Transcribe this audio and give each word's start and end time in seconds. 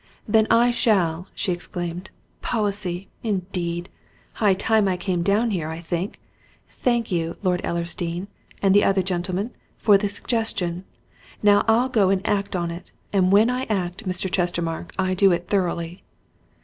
"Then 0.27 0.47
I 0.49 0.71
shall!" 0.71 1.27
she 1.35 1.51
exclaimed. 1.51 2.09
"Policy, 2.41 3.07
indeed! 3.21 3.87
High 4.33 4.55
time 4.55 4.87
I 4.87 4.97
came 4.97 5.21
down 5.21 5.51
here, 5.51 5.69
I 5.69 5.79
think! 5.79 6.19
Thank 6.67 7.11
you, 7.11 7.37
Lord 7.43 7.61
Ellersdeane 7.63 8.25
and 8.63 8.73
the 8.73 8.83
other 8.83 9.03
gentleman 9.03 9.51
for 9.77 9.99
the 9.99 10.09
suggestion. 10.09 10.85
Now 11.43 11.63
I'll 11.67 11.87
go 11.87 12.09
and 12.09 12.27
act 12.27 12.55
on 12.55 12.71
it. 12.71 12.91
And 13.13 13.31
when 13.31 13.51
I 13.51 13.65
act, 13.65 14.05
Mr. 14.07 14.27
Chestermarke, 14.27 14.91
I 14.97 15.13
do 15.13 15.31
it 15.31 15.49
thoroughly!" 15.49 16.03